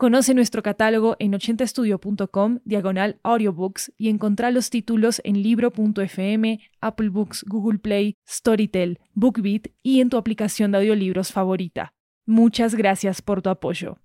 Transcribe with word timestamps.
Conoce 0.00 0.32
nuestro 0.32 0.62
catálogo 0.62 1.16
en 1.18 1.34
80estudio.com, 1.34 2.60
diagonal 2.64 3.20
audiobooks, 3.22 3.92
y 3.98 4.08
encontrá 4.08 4.50
los 4.50 4.70
títulos 4.70 5.20
en 5.24 5.42
libro.fm, 5.42 6.58
Apple 6.80 7.10
Books, 7.10 7.44
Google 7.46 7.80
Play, 7.80 8.16
Storytel, 8.26 8.98
BookBeat 9.12 9.66
y 9.82 10.00
en 10.00 10.08
tu 10.08 10.16
aplicación 10.16 10.72
de 10.72 10.78
audiolibros 10.78 11.32
favorita. 11.32 11.92
Muchas 12.24 12.74
gracias 12.76 13.20
por 13.20 13.42
tu 13.42 13.50
apoyo. 13.50 13.98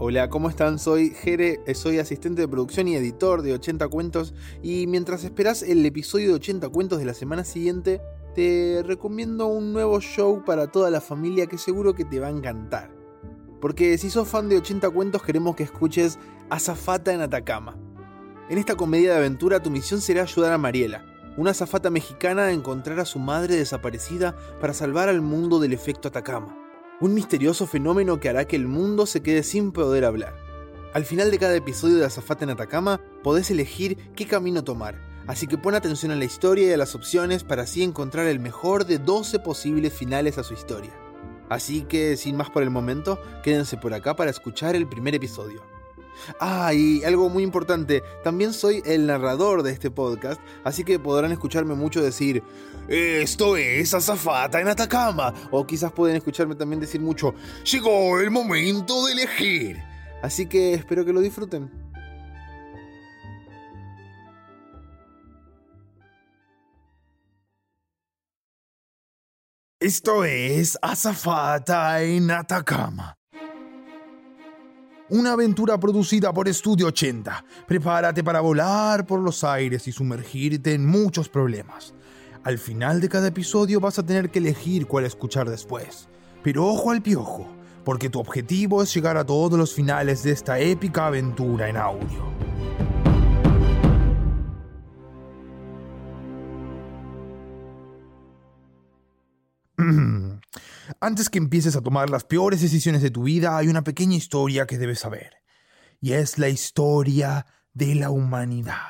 Hola, 0.00 0.28
¿cómo 0.30 0.50
están? 0.50 0.80
Soy 0.80 1.10
Jere, 1.10 1.60
soy 1.74 2.00
asistente 2.00 2.42
de 2.42 2.48
producción 2.48 2.88
y 2.88 2.96
editor 2.96 3.42
de 3.42 3.52
80 3.52 3.86
Cuentos 3.86 4.34
y 4.64 4.88
mientras 4.88 5.22
esperás 5.22 5.62
el 5.62 5.86
episodio 5.86 6.30
de 6.30 6.34
80 6.34 6.70
Cuentos 6.70 6.98
de 6.98 7.04
la 7.04 7.14
semana 7.14 7.44
siguiente, 7.44 8.00
te 8.34 8.82
recomiendo 8.84 9.46
un 9.46 9.72
nuevo 9.72 10.00
show 10.00 10.44
para 10.44 10.66
toda 10.66 10.90
la 10.90 11.00
familia 11.00 11.46
que 11.46 11.56
seguro 11.56 11.94
que 11.94 12.04
te 12.04 12.18
va 12.18 12.26
a 12.26 12.30
encantar. 12.30 12.90
Porque 13.60 13.96
si 13.96 14.10
sos 14.10 14.28
fan 14.28 14.48
de 14.48 14.56
80 14.56 14.90
cuentos 14.90 15.22
queremos 15.22 15.54
que 15.56 15.62
escuches 15.62 16.18
Azafata 16.50 17.12
en 17.12 17.20
Atacama. 17.20 17.78
En 18.50 18.58
esta 18.58 18.74
comedia 18.74 19.12
de 19.12 19.18
aventura 19.18 19.62
tu 19.62 19.70
misión 19.70 20.00
será 20.00 20.22
ayudar 20.22 20.52
a 20.52 20.58
Mariela, 20.58 21.06
una 21.36 21.52
azafata 21.52 21.88
mexicana 21.90 22.46
a 22.46 22.52
encontrar 22.52 23.00
a 23.00 23.06
su 23.06 23.18
madre 23.18 23.56
desaparecida 23.56 24.36
para 24.60 24.74
salvar 24.74 25.08
al 25.08 25.22
mundo 25.22 25.60
del 25.60 25.72
efecto 25.72 26.08
Atacama. 26.08 26.58
Un 27.00 27.14
misterioso 27.14 27.66
fenómeno 27.66 28.20
que 28.20 28.28
hará 28.28 28.46
que 28.46 28.56
el 28.56 28.66
mundo 28.66 29.06
se 29.06 29.22
quede 29.22 29.42
sin 29.42 29.72
poder 29.72 30.04
hablar. 30.04 30.34
Al 30.92 31.04
final 31.04 31.30
de 31.30 31.38
cada 31.38 31.56
episodio 31.56 31.96
de 31.96 32.04
Azafata 32.04 32.44
en 32.44 32.50
Atacama 32.50 33.00
podés 33.22 33.50
elegir 33.50 33.96
qué 34.14 34.26
camino 34.26 34.62
tomar 34.62 35.13
así 35.26 35.46
que 35.46 35.58
pon 35.58 35.74
atención 35.74 36.12
a 36.12 36.16
la 36.16 36.24
historia 36.24 36.68
y 36.68 36.72
a 36.72 36.76
las 36.76 36.94
opciones 36.94 37.44
para 37.44 37.62
así 37.62 37.82
encontrar 37.82 38.26
el 38.26 38.40
mejor 38.40 38.86
de 38.86 38.98
12 38.98 39.38
posibles 39.40 39.92
finales 39.92 40.38
a 40.38 40.44
su 40.44 40.54
historia. 40.54 40.92
Así 41.48 41.82
que, 41.82 42.16
sin 42.16 42.36
más 42.36 42.50
por 42.50 42.62
el 42.62 42.70
momento, 42.70 43.20
quédense 43.42 43.76
por 43.76 43.94
acá 43.94 44.16
para 44.16 44.30
escuchar 44.30 44.74
el 44.76 44.88
primer 44.88 45.14
episodio. 45.14 45.62
Ah, 46.40 46.72
y 46.72 47.04
algo 47.04 47.28
muy 47.28 47.42
importante, 47.42 48.02
también 48.22 48.52
soy 48.52 48.82
el 48.86 49.06
narrador 49.06 49.62
de 49.62 49.72
este 49.72 49.90
podcast, 49.90 50.40
así 50.62 50.84
que 50.84 50.98
podrán 50.98 51.32
escucharme 51.32 51.74
mucho 51.74 52.02
decir, 52.02 52.42
esto 52.88 53.56
es 53.56 53.92
Azafata 53.94 54.60
en 54.60 54.68
Atacama, 54.68 55.34
o 55.50 55.66
quizás 55.66 55.92
pueden 55.92 56.16
escucharme 56.16 56.54
también 56.54 56.80
decir 56.80 57.00
mucho, 57.00 57.34
llegó 57.70 58.20
el 58.20 58.30
momento 58.30 59.06
de 59.06 59.12
elegir. 59.12 59.82
Así 60.22 60.46
que 60.46 60.74
espero 60.74 61.04
que 61.04 61.12
lo 61.12 61.20
disfruten. 61.20 61.83
Esto 69.84 70.24
es 70.24 70.78
Azafata 70.80 72.02
en 72.02 72.30
Atacama. 72.30 73.18
Una 75.10 75.32
aventura 75.32 75.78
producida 75.78 76.32
por 76.32 76.48
Estudio 76.48 76.86
80. 76.86 77.44
Prepárate 77.68 78.24
para 78.24 78.40
volar 78.40 79.04
por 79.04 79.20
los 79.20 79.44
aires 79.44 79.86
y 79.86 79.92
sumergirte 79.92 80.72
en 80.72 80.86
muchos 80.86 81.28
problemas. 81.28 81.92
Al 82.44 82.56
final 82.56 83.02
de 83.02 83.10
cada 83.10 83.28
episodio 83.28 83.78
vas 83.78 83.98
a 83.98 84.06
tener 84.06 84.30
que 84.30 84.38
elegir 84.38 84.86
cuál 84.86 85.04
escuchar 85.04 85.50
después. 85.50 86.08
Pero 86.42 86.64
ojo 86.64 86.90
al 86.90 87.02
piojo, 87.02 87.46
porque 87.84 88.08
tu 88.08 88.20
objetivo 88.20 88.82
es 88.82 88.94
llegar 88.94 89.18
a 89.18 89.26
todos 89.26 89.58
los 89.58 89.74
finales 89.74 90.22
de 90.22 90.30
esta 90.30 90.58
épica 90.60 91.08
aventura 91.08 91.68
en 91.68 91.76
audio. 91.76 92.33
Antes 101.04 101.28
que 101.28 101.36
empieces 101.36 101.76
a 101.76 101.82
tomar 101.82 102.08
las 102.08 102.24
peores 102.24 102.62
decisiones 102.62 103.02
de 103.02 103.10
tu 103.10 103.24
vida, 103.24 103.58
hay 103.58 103.68
una 103.68 103.84
pequeña 103.84 104.16
historia 104.16 104.64
que 104.64 104.78
debes 104.78 105.00
saber. 105.00 105.34
Y 106.00 106.12
es 106.14 106.38
la 106.38 106.48
historia 106.48 107.44
de 107.74 107.94
la 107.94 108.08
humanidad. 108.08 108.86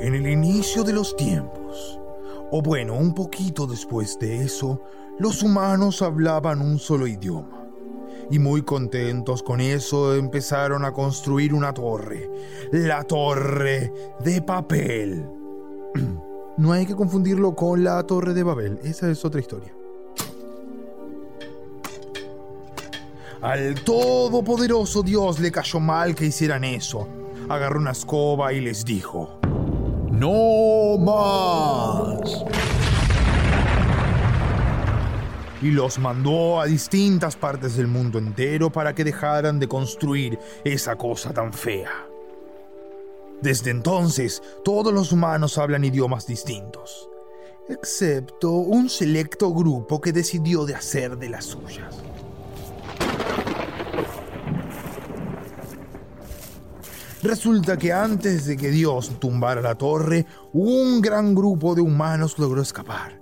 En 0.00 0.16
el 0.16 0.26
inicio 0.28 0.82
de 0.82 0.94
los 0.94 1.14
tiempos, 1.14 2.00
o 2.50 2.60
bueno, 2.60 2.94
un 2.94 3.14
poquito 3.14 3.68
después 3.68 4.18
de 4.18 4.42
eso, 4.42 4.82
los 5.20 5.44
humanos 5.44 6.02
hablaban 6.02 6.60
un 6.62 6.76
solo 6.80 7.06
idioma. 7.06 7.68
Y 8.32 8.40
muy 8.40 8.62
contentos 8.62 9.44
con 9.44 9.60
eso 9.60 10.16
empezaron 10.16 10.84
a 10.84 10.90
construir 10.90 11.54
una 11.54 11.72
torre, 11.72 12.28
la 12.72 13.04
torre 13.04 13.92
de 14.24 14.42
papel. 14.42 15.39
No 16.60 16.72
hay 16.72 16.84
que 16.84 16.94
confundirlo 16.94 17.54
con 17.54 17.82
la 17.82 18.02
Torre 18.02 18.34
de 18.34 18.42
Babel, 18.42 18.78
esa 18.84 19.10
es 19.10 19.24
otra 19.24 19.40
historia. 19.40 19.72
Al 23.40 23.82
todopoderoso 23.82 25.02
Dios 25.02 25.38
le 25.38 25.50
cayó 25.50 25.80
mal 25.80 26.14
que 26.14 26.26
hicieran 26.26 26.64
eso. 26.64 27.08
Agarró 27.48 27.80
una 27.80 27.92
escoba 27.92 28.52
y 28.52 28.60
les 28.60 28.84
dijo, 28.84 29.40
¡No 30.10 30.98
más! 30.98 32.44
Y 35.62 35.70
los 35.70 35.98
mandó 35.98 36.60
a 36.60 36.66
distintas 36.66 37.36
partes 37.36 37.74
del 37.78 37.86
mundo 37.86 38.18
entero 38.18 38.70
para 38.70 38.94
que 38.94 39.02
dejaran 39.02 39.58
de 39.58 39.66
construir 39.66 40.38
esa 40.62 40.96
cosa 40.96 41.32
tan 41.32 41.54
fea. 41.54 42.09
Desde 43.42 43.70
entonces, 43.70 44.42
todos 44.64 44.92
los 44.92 45.12
humanos 45.12 45.56
hablan 45.56 45.84
idiomas 45.84 46.26
distintos, 46.26 47.08
excepto 47.70 48.50
un 48.50 48.90
selecto 48.90 49.54
grupo 49.54 49.98
que 49.98 50.12
decidió 50.12 50.66
de 50.66 50.74
hacer 50.74 51.16
de 51.16 51.30
las 51.30 51.46
suyas. 51.46 51.96
Resulta 57.22 57.78
que 57.78 57.92
antes 57.92 58.46
de 58.46 58.56
que 58.56 58.70
Dios 58.70 59.18
tumbara 59.18 59.62
la 59.62 59.74
torre, 59.74 60.26
un 60.52 61.00
gran 61.00 61.34
grupo 61.34 61.74
de 61.74 61.80
humanos 61.80 62.38
logró 62.38 62.60
escapar. 62.60 63.20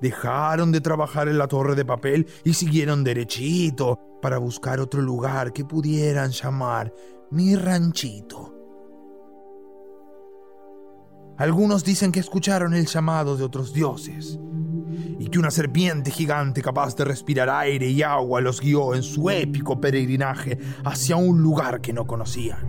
Dejaron 0.00 0.72
de 0.72 0.80
trabajar 0.80 1.28
en 1.28 1.38
la 1.38 1.48
torre 1.48 1.74
de 1.74 1.84
papel 1.84 2.26
y 2.44 2.54
siguieron 2.54 3.04
derechito 3.04 3.98
para 4.20 4.38
buscar 4.38 4.80
otro 4.80 5.02
lugar 5.02 5.52
que 5.52 5.64
pudieran 5.64 6.30
llamar 6.30 6.92
mi 7.30 7.56
ranchito. 7.56 8.61
Algunos 11.42 11.82
dicen 11.82 12.12
que 12.12 12.20
escucharon 12.20 12.72
el 12.72 12.86
llamado 12.86 13.36
de 13.36 13.42
otros 13.42 13.74
dioses 13.74 14.38
y 15.18 15.26
que 15.26 15.40
una 15.40 15.50
serpiente 15.50 16.12
gigante 16.12 16.62
capaz 16.62 16.94
de 16.94 17.04
respirar 17.04 17.50
aire 17.50 17.88
y 17.88 18.00
agua 18.00 18.40
los 18.40 18.60
guió 18.60 18.94
en 18.94 19.02
su 19.02 19.28
épico 19.28 19.80
peregrinaje 19.80 20.56
hacia 20.84 21.16
un 21.16 21.42
lugar 21.42 21.80
que 21.80 21.92
no 21.92 22.06
conocían. 22.06 22.60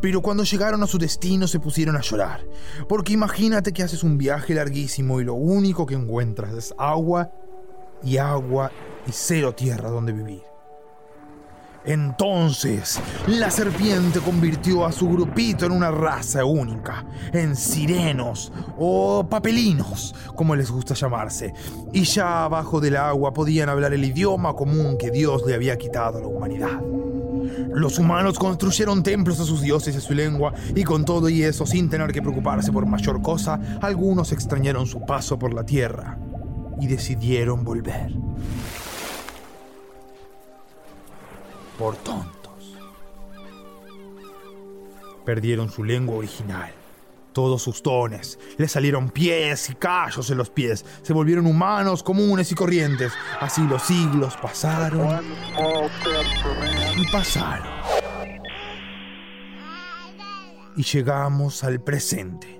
Pero 0.00 0.22
cuando 0.22 0.44
llegaron 0.44 0.82
a 0.82 0.86
su 0.86 0.96
destino 0.96 1.46
se 1.46 1.60
pusieron 1.60 1.94
a 1.94 2.00
llorar, 2.00 2.40
porque 2.88 3.12
imagínate 3.12 3.74
que 3.74 3.82
haces 3.82 4.02
un 4.02 4.16
viaje 4.16 4.54
larguísimo 4.54 5.20
y 5.20 5.24
lo 5.24 5.34
único 5.34 5.84
que 5.84 5.94
encuentras 5.94 6.54
es 6.54 6.74
agua 6.78 7.30
y 8.02 8.16
agua 8.16 8.72
y 9.06 9.12
cero 9.12 9.54
tierra 9.54 9.90
donde 9.90 10.12
vivir. 10.12 10.47
Entonces, 11.88 13.00
la 13.28 13.50
serpiente 13.50 14.20
convirtió 14.20 14.84
a 14.84 14.92
su 14.92 15.08
grupito 15.08 15.64
en 15.64 15.72
una 15.72 15.90
raza 15.90 16.44
única, 16.44 17.06
en 17.32 17.56
sirenos 17.56 18.52
o 18.76 19.26
papelinos, 19.26 20.14
como 20.36 20.54
les 20.54 20.70
gusta 20.70 20.92
llamarse, 20.92 21.54
y 21.94 22.02
ya 22.02 22.44
abajo 22.44 22.78
del 22.78 22.94
agua 22.94 23.32
podían 23.32 23.70
hablar 23.70 23.94
el 23.94 24.04
idioma 24.04 24.52
común 24.52 24.98
que 24.98 25.10
Dios 25.10 25.46
le 25.46 25.54
había 25.54 25.78
quitado 25.78 26.18
a 26.18 26.20
la 26.20 26.26
humanidad. 26.26 26.78
Los 27.72 27.98
humanos 27.98 28.38
construyeron 28.38 29.02
templos 29.02 29.40
a 29.40 29.46
sus 29.46 29.62
dioses 29.62 29.94
y 29.94 29.96
a 29.96 30.02
su 30.02 30.12
lengua, 30.12 30.52
y 30.74 30.84
con 30.84 31.06
todo 31.06 31.30
y 31.30 31.42
eso, 31.42 31.64
sin 31.64 31.88
tener 31.88 32.12
que 32.12 32.20
preocuparse 32.20 32.70
por 32.70 32.84
mayor 32.84 33.22
cosa, 33.22 33.58
algunos 33.80 34.32
extrañaron 34.32 34.86
su 34.86 35.06
paso 35.06 35.38
por 35.38 35.54
la 35.54 35.64
tierra 35.64 36.18
y 36.82 36.86
decidieron 36.86 37.64
volver. 37.64 38.12
Por 41.78 41.96
tontos. 41.96 42.76
Perdieron 45.24 45.70
su 45.70 45.84
lengua 45.84 46.16
original. 46.16 46.72
Todos 47.32 47.62
sus 47.62 47.82
dones. 47.82 48.38
Le 48.56 48.66
salieron 48.66 49.10
pies 49.10 49.70
y 49.70 49.74
callos 49.74 50.28
en 50.30 50.38
los 50.38 50.50
pies. 50.50 50.84
Se 51.02 51.12
volvieron 51.12 51.46
humanos 51.46 52.02
comunes 52.02 52.50
y 52.50 52.54
corrientes. 52.54 53.12
Así 53.40 53.62
los 53.62 53.82
siglos 53.82 54.36
pasaron 54.42 55.24
y 56.96 57.12
pasaron. 57.12 57.68
Y 60.76 60.82
llegamos 60.82 61.62
al 61.62 61.80
presente. 61.80 62.57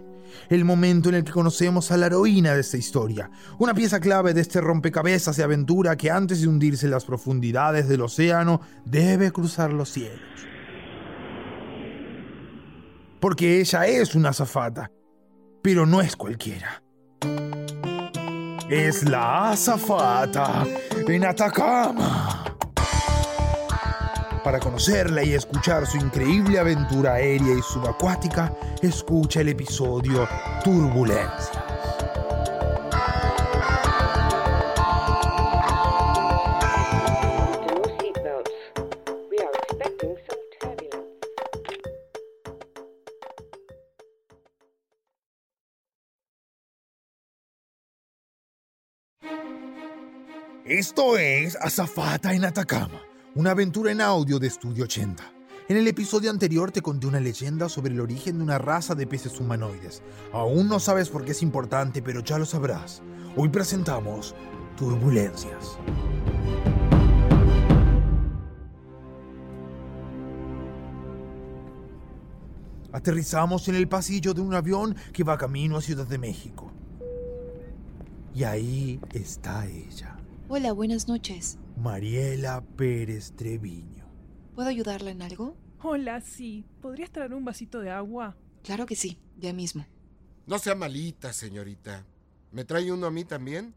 El 0.48 0.64
momento 0.64 1.08
en 1.08 1.16
el 1.16 1.24
que 1.24 1.32
conocemos 1.32 1.90
a 1.90 1.96
la 1.96 2.06
heroína 2.06 2.54
de 2.54 2.60
esta 2.60 2.76
historia. 2.76 3.30
Una 3.58 3.74
pieza 3.74 4.00
clave 4.00 4.34
de 4.34 4.40
este 4.40 4.60
rompecabezas 4.60 5.36
de 5.36 5.44
aventura 5.44 5.96
que 5.96 6.10
antes 6.10 6.40
de 6.40 6.48
hundirse 6.48 6.86
en 6.86 6.92
las 6.92 7.04
profundidades 7.04 7.88
del 7.88 8.02
océano 8.02 8.60
debe 8.84 9.30
cruzar 9.30 9.72
los 9.72 9.90
cielos 9.90 10.38
porque 13.20 13.60
ella 13.60 13.86
es 13.86 14.14
una 14.14 14.30
azafata, 14.30 14.90
pero 15.62 15.86
no 15.86 16.00
es 16.00 16.16
cualquiera. 16.16 16.82
Es 18.68 19.08
la 19.08 19.50
azafata 19.50 20.66
en 21.06 21.24
Atacama. 21.24 22.47
Para 24.48 24.60
conocerla 24.60 25.22
y 25.22 25.34
escuchar 25.34 25.86
su 25.86 25.98
increíble 25.98 26.58
aventura 26.58 27.12
aérea 27.12 27.52
y 27.54 27.60
subacuática, 27.60 28.50
escucha 28.80 29.42
el 29.42 29.50
episodio 29.50 30.26
Turbulencia. 30.64 31.66
Esto 50.64 51.18
es 51.18 51.54
Azafata 51.56 52.32
en 52.32 52.46
Atacama, 52.46 53.02
una 53.34 53.50
aventura 53.50 53.92
en 53.92 54.00
audio 54.00 54.38
de 54.38 54.46
Estudio 54.46 54.84
80. 54.84 55.22
En 55.68 55.76
el 55.76 55.86
episodio 55.86 56.30
anterior 56.30 56.72
te 56.72 56.80
conté 56.80 57.06
una 57.06 57.20
leyenda 57.20 57.68
sobre 57.68 57.92
el 57.92 58.00
origen 58.00 58.38
de 58.38 58.44
una 58.44 58.58
raza 58.58 58.94
de 58.94 59.06
peces 59.06 59.38
humanoides. 59.38 60.02
Aún 60.32 60.68
no 60.68 60.80
sabes 60.80 61.10
por 61.10 61.24
qué 61.24 61.32
es 61.32 61.42
importante, 61.42 62.00
pero 62.00 62.20
ya 62.20 62.38
lo 62.38 62.46
sabrás. 62.46 63.02
Hoy 63.36 63.50
presentamos 63.50 64.34
Turbulencias. 64.76 65.78
Aterrizamos 72.90 73.68
en 73.68 73.74
el 73.74 73.88
pasillo 73.88 74.32
de 74.32 74.40
un 74.40 74.54
avión 74.54 74.96
que 75.12 75.22
va 75.22 75.36
camino 75.36 75.76
a 75.76 75.82
Ciudad 75.82 76.06
de 76.06 76.18
México. 76.18 76.72
Y 78.34 78.44
ahí 78.44 79.00
está 79.12 79.66
ella. 79.66 80.16
Hola, 80.48 80.72
buenas 80.72 81.08
noches. 81.08 81.58
Mariela 81.78 82.60
Pérez 82.76 83.32
Treviño. 83.36 84.04
¿Puedo 84.54 84.68
ayudarla 84.68 85.12
en 85.12 85.22
algo? 85.22 85.56
Hola, 85.80 86.20
sí. 86.20 86.64
¿Podrías 86.82 87.12
traer 87.12 87.32
un 87.32 87.44
vasito 87.44 87.80
de 87.80 87.90
agua? 87.90 88.36
Claro 88.64 88.84
que 88.84 88.96
sí, 88.96 89.18
ya 89.38 89.52
mismo. 89.52 89.86
No 90.46 90.58
sea 90.58 90.74
malita, 90.74 91.32
señorita. 91.32 92.04
¿Me 92.50 92.64
trae 92.64 92.90
uno 92.90 93.06
a 93.06 93.10
mí 93.12 93.24
también? 93.24 93.74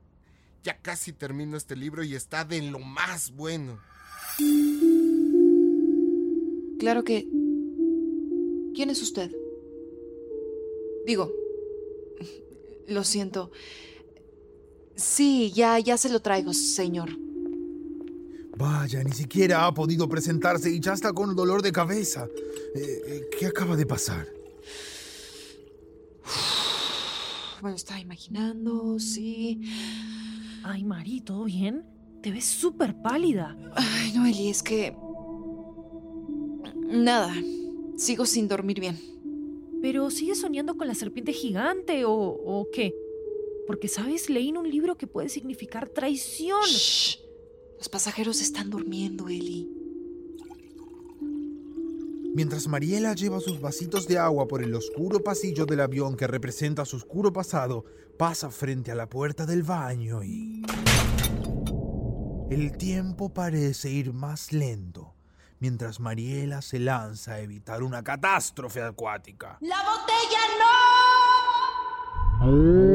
Ya 0.64 0.82
casi 0.82 1.14
termino 1.14 1.58
este 1.58 1.76
libro 1.76 2.04
y 2.04 2.16
está 2.16 2.44
de 2.44 2.62
lo 2.64 2.80
más 2.80 3.32
bueno. 3.32 3.80
Claro 6.80 7.04
que... 7.04 7.28
¿Quién 8.74 8.90
es 8.90 9.02
usted? 9.04 9.32
Digo, 11.06 11.32
lo 12.88 13.04
siento. 13.04 13.52
Sí, 14.96 15.52
ya, 15.54 15.78
ya 15.78 15.98
se 15.98 16.10
lo 16.10 16.20
traigo, 16.22 16.54
señor. 16.54 17.10
Vaya, 18.62 19.04
ni 19.04 19.12
siquiera 19.12 19.66
ha 19.66 19.74
podido 19.74 20.08
presentarse 20.08 20.70
y 20.70 20.80
ya 20.80 20.94
está 20.94 21.12
con 21.14 21.36
dolor 21.36 21.64
de 21.64 21.72
cabeza. 21.72 22.28
Eh, 22.76 23.02
eh, 23.08 23.30
¿Qué 23.40 23.48
acaba 23.48 23.76
de 23.76 23.88
pasar? 23.88 24.28
Bueno, 27.60 27.76
estaba 27.76 28.00
imaginando, 28.00 29.00
sí. 29.00 29.62
Ay, 30.64 30.84
Mari, 30.84 31.22
¿todo 31.22 31.46
bien? 31.46 31.84
Te 32.22 32.32
ves 32.32 32.46
súper 32.46 33.02
pálida. 33.02 33.58
Ay, 33.74 34.14
no, 34.14 34.28
Eli, 34.28 34.50
es 34.50 34.62
que... 34.62 34.96
Nada, 36.86 37.34
sigo 37.98 38.28
sin 38.28 38.48
dormir 38.48 38.80
bien. 38.80 39.00
¿Pero 39.82 40.12
sigues 40.12 40.40
soñando 40.40 40.78
con 40.78 40.88
la 40.88 40.94
serpiente 40.94 41.34
gigante 41.34 42.06
o, 42.06 42.14
o 42.14 42.68
qué? 42.72 42.94
Porque, 43.66 43.88
¿sabes? 43.88 44.30
Leí 44.30 44.50
en 44.50 44.58
un 44.58 44.70
libro 44.70 44.98
que 44.98 45.08
puede 45.08 45.30
significar 45.30 45.90
traición. 45.90 46.62
Shh. 46.68 47.31
Los 47.82 47.90
pasajeros 47.90 48.42
están 48.42 48.70
durmiendo, 48.70 49.28
Eli. 49.28 49.68
Mientras 52.36 52.68
Mariela 52.68 53.16
lleva 53.16 53.40
sus 53.40 53.60
vasitos 53.60 54.08
de 54.08 54.20
agua 54.20 54.48
por 54.48 54.62
el 54.62 54.76
oscuro 54.76 55.24
pasillo 55.24 55.66
del 55.66 55.80
avión 55.80 56.16
que 56.16 56.28
representa 56.28 56.86
su 56.86 56.98
oscuro 56.98 57.34
pasado, 57.34 57.86
pasa 58.20 58.52
frente 58.52 58.92
a 58.92 58.96
la 58.96 59.10
puerta 59.10 59.48
del 59.48 59.64
baño 59.64 60.24
y... 60.24 60.62
El 62.52 62.78
tiempo 62.78 63.34
parece 63.34 63.90
ir 63.90 64.14
más 64.14 64.54
lento, 64.54 65.16
mientras 65.58 66.00
Mariela 66.00 66.62
se 66.62 66.78
lanza 66.78 67.34
a 67.34 67.40
evitar 67.40 67.82
una 67.82 68.04
catástrofe 68.04 68.84
acuática. 68.84 69.58
¡La 69.60 69.78
botella 69.78 70.40
no! 72.46 72.91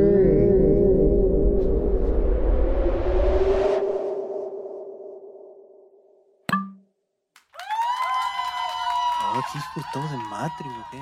Estamos 9.80 10.12
en 10.12 10.22
matri, 10.28 10.68
qué? 10.90 11.00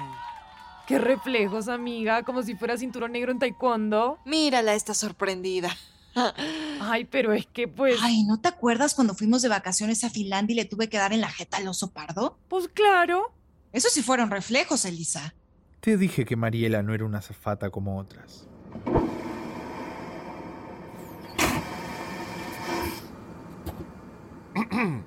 Qué 0.87 0.99
reflejos, 0.99 1.69
amiga, 1.69 2.23
como 2.25 2.43
si 2.43 2.57
fuera 2.57 2.77
cinturón 2.77 3.13
negro 3.13 3.33
en 3.33 3.39
taekwondo. 3.39 4.19
Mírala, 4.27 4.75
está 4.75 4.93
sorprendida. 4.93 5.75
Ay, 6.81 7.07
pero 7.07 7.33
es 7.33 7.47
que 7.47 7.69
pues... 7.69 7.99
Ay, 8.03 8.25
¿no 8.25 8.39
te 8.39 8.49
acuerdas 8.49 8.95
cuando 8.95 9.15
fuimos 9.15 9.41
de 9.43 9.49
vacaciones 9.49 10.05
a 10.05 10.11
Finlandia 10.11 10.53
y 10.53 10.57
le 10.57 10.65
tuve 10.67 10.89
que 10.89 10.99
dar 10.99 11.13
en 11.13 11.23
la 11.23 11.31
jeta 11.31 11.57
al 11.57 11.69
oso 11.69 11.93
pardo? 11.93 12.39
Pues 12.49 12.69
claro. 12.69 13.33
Esos 13.73 13.93
sí 13.93 14.03
fueron 14.03 14.31
reflejos, 14.31 14.85
Elisa. 14.85 15.35
Te 15.81 15.97
dije 15.97 16.25
que 16.25 16.37
Mariela 16.37 16.83
no 16.83 16.95
era 16.95 17.05
una 17.05 17.23
zafata 17.23 17.71
como 17.71 17.99
otras. 17.99 18.47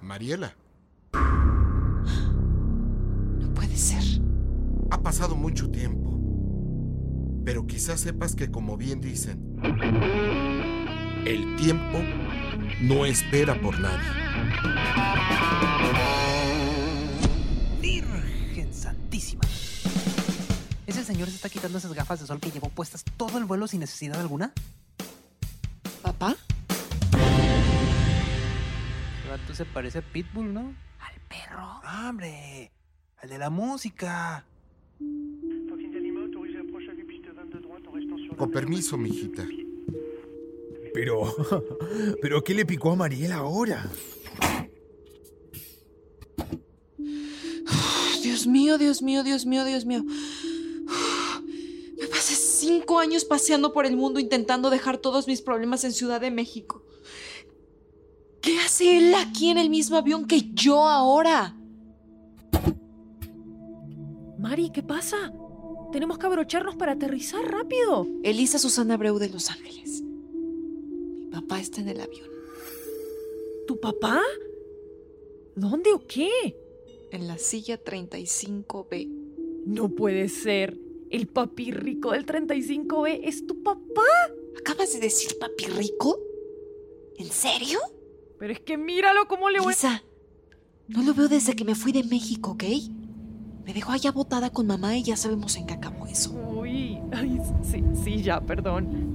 Mariela, 0.00 0.56
Ser. 3.76 4.02
ha 4.90 5.02
pasado 5.02 5.34
mucho 5.36 5.70
tiempo. 5.70 6.18
Pero 7.44 7.66
quizás 7.66 8.00
sepas 8.00 8.36
que 8.36 8.50
como 8.50 8.76
bien 8.76 9.00
dicen, 9.00 9.56
el 11.24 11.56
tiempo 11.56 11.98
no 12.82 13.04
espera 13.04 13.60
por 13.60 13.78
nadie. 13.80 14.08
Virgen 17.80 18.72
Santísima. 18.72 19.42
¿Ese 20.86 21.04
señor 21.04 21.28
se 21.28 21.36
está 21.36 21.48
quitando 21.48 21.78
esas 21.78 21.94
gafas 21.94 22.20
de 22.20 22.26
sol 22.26 22.38
que 22.38 22.50
llevó 22.50 22.68
puestas 22.68 23.02
todo 23.16 23.38
el 23.38 23.44
vuelo 23.44 23.66
sin 23.66 23.80
necesidad 23.80 24.20
alguna? 24.20 24.52
¿Papá? 26.02 26.36
El 29.24 29.30
vato 29.30 29.54
se 29.54 29.64
parece 29.64 29.98
a 29.98 30.02
Pitbull, 30.02 30.52
¿no? 30.52 30.74
Al 31.00 31.20
perro. 31.28 31.80
Ah, 31.84 32.08
hombre. 32.10 32.70
Al 33.22 33.28
de 33.28 33.38
la 33.38 33.50
música. 33.50 34.44
Con 38.36 38.50
permiso, 38.50 38.98
mijita. 38.98 39.46
Pero... 40.92 41.32
¿Pero 42.20 42.42
qué 42.42 42.52
le 42.52 42.66
picó 42.66 42.90
a 42.90 42.96
Mariela 42.96 43.36
ahora? 43.36 43.88
Dios 48.22 48.48
mío, 48.48 48.76
Dios 48.76 49.02
mío, 49.02 49.22
Dios 49.22 49.46
mío, 49.46 49.64
Dios 49.64 49.84
mío. 49.84 50.02
Me 52.00 52.06
pasé 52.08 52.34
cinco 52.34 52.98
años 52.98 53.24
paseando 53.24 53.72
por 53.72 53.86
el 53.86 53.96
mundo 53.96 54.18
intentando 54.18 54.68
dejar 54.68 54.98
todos 54.98 55.28
mis 55.28 55.42
problemas 55.42 55.84
en 55.84 55.92
Ciudad 55.92 56.20
de 56.20 56.32
México. 56.32 56.82
¿Qué 58.40 58.58
hace 58.58 58.98
él 58.98 59.14
aquí 59.14 59.50
en 59.50 59.58
el 59.58 59.70
mismo 59.70 59.96
avión 59.96 60.26
que 60.26 60.50
yo 60.52 60.88
ahora? 60.88 61.56
Mari, 64.42 64.70
¿qué 64.70 64.82
pasa? 64.82 65.32
Tenemos 65.92 66.18
que 66.18 66.26
abrocharnos 66.26 66.76
para 66.76 66.92
aterrizar 66.92 67.44
rápido. 67.44 68.06
Elisa 68.22 68.58
Susana 68.58 68.94
Abreu 68.94 69.18
de 69.18 69.30
Los 69.30 69.50
Ángeles. 69.50 70.02
Mi 70.02 71.26
papá 71.26 71.60
está 71.60 71.80
en 71.80 71.88
el 71.88 72.00
avión. 72.00 72.28
¿Tu 73.66 73.80
papá? 73.80 74.20
¿Dónde 75.54 75.92
o 75.92 76.06
qué? 76.06 76.28
en 77.12 77.28
la 77.28 77.38
silla 77.38 77.82
35B. 77.82 79.08
No 79.66 79.90
puede 79.90 80.28
ser. 80.28 80.78
El 81.10 81.28
papi 81.28 81.70
rico 81.70 82.12
del 82.12 82.24
35B 82.26 83.20
es 83.24 83.46
tu 83.46 83.62
papá. 83.62 84.02
¿Acabas 84.58 84.94
de 84.94 85.00
decir 85.00 85.38
papi 85.38 85.66
rico? 85.66 86.18
¿En 87.18 87.30
serio? 87.30 87.78
Pero 88.38 88.52
es 88.54 88.60
que 88.60 88.78
míralo 88.78 89.28
cómo 89.28 89.50
le 89.50 89.60
voy. 89.60 89.74
Lisa, 89.74 90.02
no 90.88 91.02
lo 91.02 91.14
veo 91.14 91.28
desde 91.28 91.54
que 91.54 91.64
me 91.64 91.74
fui 91.74 91.92
de 91.92 92.02
México, 92.02 92.52
¿ok? 92.52 92.64
Me 93.64 93.72
dejó 93.72 93.92
allá 93.92 94.10
botada 94.10 94.50
con 94.50 94.66
mamá 94.66 94.96
y 94.96 95.04
ya 95.04 95.16
sabemos 95.16 95.56
en 95.56 95.66
qué 95.66 95.74
acabó 95.74 96.06
eso. 96.06 96.32
Uy, 96.32 96.98
ay, 97.12 97.40
sí, 97.62 97.84
sí, 98.02 98.22
ya, 98.22 98.40
perdón. 98.40 99.12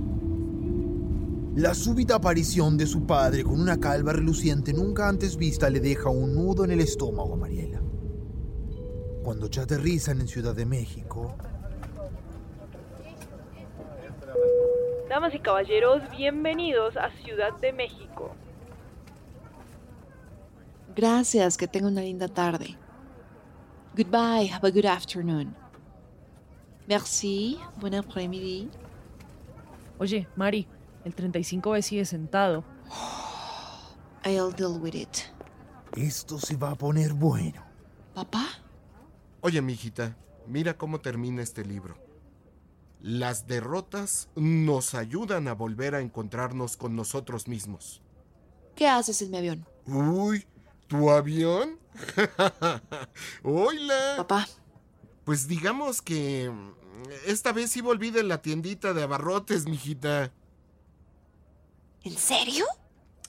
La 1.56 1.74
súbita 1.74 2.16
aparición 2.16 2.78
de 2.78 2.86
su 2.86 3.06
padre 3.06 3.44
con 3.44 3.60
una 3.60 3.80
calva 3.80 4.14
reluciente 4.14 4.74
nunca 4.74 5.10
antes 5.10 5.36
vista 5.36 5.70
le 5.70 5.80
deja 5.80 6.10
un 6.10 6.36
nudo 6.36 6.64
en 6.64 6.72
el 6.72 6.80
estómago 6.80 7.34
a 7.34 7.38
Mariela. 7.38 7.82
Cuando 9.24 9.50
ya 9.50 9.64
aterrizan 9.64 10.22
en 10.22 10.28
Ciudad 10.28 10.56
de 10.56 10.66
México, 10.66 11.36
Damas 15.10 15.34
y 15.34 15.40
caballeros, 15.40 16.02
bienvenidos 16.16 16.96
a 16.96 17.10
Ciudad 17.24 17.58
de 17.60 17.74
México. 17.74 18.36
Gracias, 20.96 21.58
que 21.58 21.68
tenga 21.68 21.88
una 21.88 22.02
linda 22.02 22.28
tarde. 22.28 22.78
Goodbye, 23.98 24.46
have 24.46 24.64
a 24.64 24.70
good 24.70 24.86
afternoon. 24.86 25.56
Merci, 26.88 27.58
buen 27.80 27.96
après-midi. 27.96 28.70
Oye, 29.98 30.28
Mari, 30.36 30.68
el 31.04 31.16
35B 31.16 31.82
sigue 31.82 32.06
sentado. 32.06 32.64
I'll 34.24 34.52
deal 34.52 34.80
with 34.80 34.94
it. 34.94 35.24
esto 35.96 36.38
se 36.38 36.56
va 36.56 36.72
a 36.72 36.76
poner 36.76 37.14
bueno. 37.14 37.64
¿Papá? 38.14 38.46
Oye, 39.42 39.64
mijita, 39.64 40.16
mira 40.46 40.78
cómo 40.78 41.00
termina 41.00 41.42
este 41.42 41.66
libro. 41.66 41.98
Las 43.02 43.48
derrotas 43.48 44.30
nos 44.36 44.94
ayudan 44.94 45.48
a 45.48 45.54
volver 45.54 45.96
a 45.96 46.02
encontrarnos 46.02 46.78
con 46.78 46.96
nosotros 46.96 47.48
mismos. 47.48 48.04
¿Qué 48.76 48.88
haces 48.88 49.24
en 49.24 49.32
mi 49.32 49.38
avión? 49.38 49.66
Uy, 49.88 50.46
¿tu 50.88 51.10
avión? 51.12 51.80
Hola. 53.44 54.14
Papá, 54.18 54.48
Pues 55.24 55.48
digamos 55.48 56.02
que 56.02 56.50
mm, 56.50 56.72
esta 57.28 57.52
vez 57.52 57.72
sí 57.72 57.82
volví 57.82 58.12
de 58.12 58.24
la 58.24 58.42
tiendita 58.42 58.94
de 58.94 59.04
abarrotes, 59.04 59.66
mijita. 59.68 60.32
¿en 62.04 62.18
serio? 62.18 62.66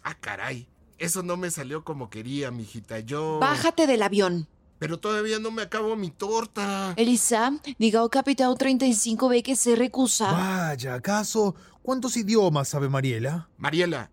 Ah, 0.05 0.15
caray. 0.15 0.69
Eso 0.99 1.23
no 1.23 1.37
me 1.37 1.51
salió 1.51 1.85
como 1.85 2.11
quería, 2.11 2.51
mijita. 2.51 3.01
Yo. 3.01 3.39
Bájate 3.41 3.87
del 3.87 4.03
avión. 4.03 4.49
Pero 4.79 5.01
todavía 5.01 5.41
no 5.41 5.51
me 5.51 5.63
acabo 5.63 5.97
mi 5.97 6.11
torta. 6.11 6.95
Elisa, 6.97 7.53
diga 7.79 8.01
al 8.01 8.11
capitán 8.11 8.53
35B 8.53 9.43
que 9.43 9.57
se 9.57 9.75
recusa. 9.75 10.31
Vaya, 10.31 10.95
¿acaso 10.95 11.57
cuántos 11.83 12.17
idiomas 12.17 12.69
sabe 12.69 12.89
Mariela? 12.89 13.49
Mariela, 13.57 14.11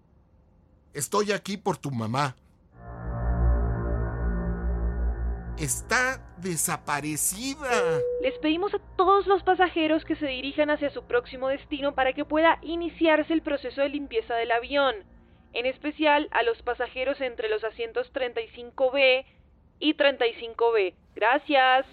estoy 0.93 1.31
aquí 1.31 1.57
por 1.57 1.77
tu 1.77 1.91
mamá. 1.91 2.35
Está 5.59 6.21
desaparecida. 6.41 8.01
Les 8.21 8.38
pedimos 8.39 8.74
a 8.74 8.79
todos 8.97 9.25
los 9.25 9.41
pasajeros 9.43 10.03
que 10.03 10.17
se 10.17 10.27
dirijan 10.27 10.69
hacia 10.69 10.89
su 10.89 11.03
próximo 11.03 11.47
destino 11.47 11.95
para 11.95 12.12
que 12.12 12.25
pueda 12.25 12.59
iniciarse 12.62 13.31
el 13.31 13.41
proceso 13.41 13.79
de 13.81 13.88
limpieza 13.88 14.35
del 14.35 14.51
avión, 14.51 14.95
en 15.53 15.65
especial 15.65 16.27
a 16.31 16.43
los 16.43 16.62
pasajeros 16.62 17.21
entre 17.21 17.47
los 17.47 17.63
asientos 17.63 18.12
35B 18.13 19.25
y 19.79 19.93
35B. 19.93 20.93
Gracias. 21.15 21.85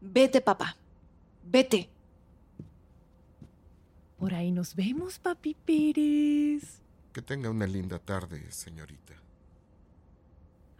Vete, 0.00 0.40
papá. 0.40 0.76
Vete. 1.42 1.90
Por 4.18 4.32
ahí 4.32 4.50
nos 4.50 4.74
vemos, 4.74 5.18
papi 5.18 5.54
Pérez. 5.54 6.80
Que 7.12 7.20
tenga 7.20 7.50
una 7.50 7.66
linda 7.66 7.98
tarde, 7.98 8.50
señorita. 8.50 9.23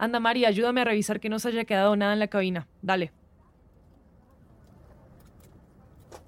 Anda, 0.05 0.19
Mari, 0.19 0.45
ayúdame 0.45 0.81
a 0.81 0.83
revisar 0.83 1.19
que 1.19 1.29
no 1.29 1.39
se 1.39 1.47
haya 1.47 1.65
quedado 1.65 1.95
nada 1.95 2.13
en 2.13 2.19
la 2.19 2.27
cabina. 2.27 2.67
Dale. 2.83 3.11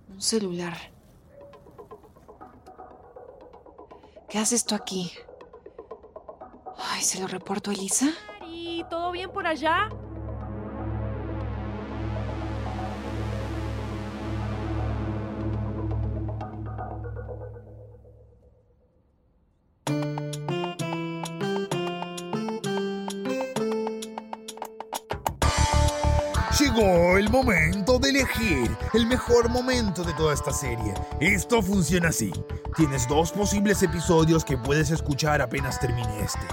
Un 0.09 0.19
celular. 0.19 0.75
¿Qué 4.27 4.39
haces 4.39 4.65
tú 4.65 4.73
aquí? 4.73 5.11
Ay, 6.75 7.03
¿se 7.03 7.19
lo 7.21 7.27
reporto 7.27 7.69
a 7.69 7.73
Elisa? 7.75 8.07
¿Y 8.47 8.83
todo 8.89 9.11
bien 9.11 9.29
por 9.29 9.45
allá? 9.45 9.89
El 26.79 27.31
momento 27.31 27.97
de 27.97 28.09
elegir 28.09 28.77
el 28.93 29.07
mejor 29.07 29.49
momento 29.49 30.03
de 30.03 30.13
toda 30.13 30.35
esta 30.35 30.53
serie. 30.53 30.93
Esto 31.19 31.63
funciona 31.63 32.09
así. 32.09 32.31
Tienes 32.75 33.07
dos 33.07 33.31
posibles 33.31 33.81
episodios 33.81 34.45
que 34.45 34.57
puedes 34.57 34.91
escuchar 34.91 35.41
apenas 35.41 35.79
termine 35.79 36.21
este. 36.21 36.45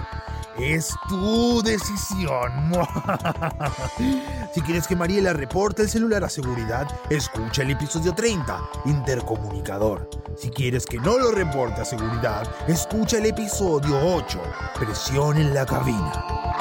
Es 0.59 0.95
tu 1.11 1.63
decisión. 1.63 2.73
si 4.55 4.63
quieres 4.63 4.87
que 4.87 4.97
Mariela 4.97 5.35
reporte 5.35 5.83
el 5.83 5.91
celular 5.91 6.25
a 6.25 6.31
seguridad, 6.31 6.89
escucha 7.11 7.61
el 7.61 7.73
episodio 7.73 8.15
30, 8.15 8.61
Intercomunicador. 8.87 10.09
Si 10.39 10.49
quieres 10.49 10.87
que 10.87 10.99
no 10.99 11.19
lo 11.19 11.33
reporte 11.33 11.83
a 11.83 11.85
seguridad, 11.85 12.49
escucha 12.67 13.19
el 13.19 13.27
episodio 13.27 13.99
8, 14.17 14.41
Presión 14.79 15.37
en 15.37 15.53
la 15.53 15.67
cabina. 15.67 16.54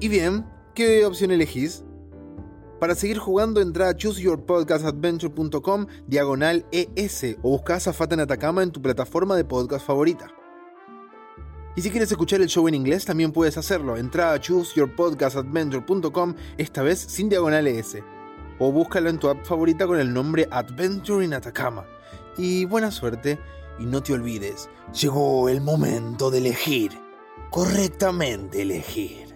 Y 0.00 0.08
bien, 0.08 0.46
¿qué 0.74 1.04
opción 1.04 1.32
elegís? 1.32 1.84
Para 2.78 2.94
seguir 2.94 3.18
jugando, 3.18 3.60
entra 3.60 3.88
a 3.88 3.96
chooseyourpodcastadventure.com 3.96 5.86
diagonal 6.06 6.64
ES 6.70 7.36
o 7.42 7.50
busca 7.50 7.74
a 7.74 7.80
Zafata 7.80 8.14
en 8.14 8.20
Atacama 8.20 8.62
en 8.62 8.70
tu 8.70 8.80
plataforma 8.80 9.34
de 9.34 9.44
podcast 9.44 9.84
favorita. 9.84 10.28
Y 11.74 11.82
si 11.82 11.90
quieres 11.90 12.12
escuchar 12.12 12.40
el 12.40 12.46
show 12.46 12.68
en 12.68 12.76
inglés, 12.76 13.04
también 13.04 13.32
puedes 13.32 13.58
hacerlo. 13.58 13.96
Entra 13.96 14.32
a 14.32 14.40
chooseyourpodcastadventure.com, 14.40 16.34
esta 16.56 16.82
vez 16.82 17.00
sin 17.00 17.28
diagonal 17.28 17.66
ES. 17.66 17.98
O 18.60 18.70
búscalo 18.70 19.10
en 19.10 19.18
tu 19.18 19.28
app 19.28 19.44
favorita 19.44 19.88
con 19.88 19.98
el 19.98 20.12
nombre 20.12 20.46
Adventure 20.52 21.24
in 21.24 21.34
Atacama. 21.34 21.84
Y 22.36 22.66
buena 22.66 22.92
suerte, 22.92 23.40
y 23.80 23.84
no 23.84 24.00
te 24.00 24.12
olvides, 24.12 24.70
llegó 24.92 25.48
el 25.48 25.60
momento 25.60 26.30
de 26.30 26.38
elegir. 26.38 26.92
Correctamente 27.50 28.62
elegir. 28.62 29.27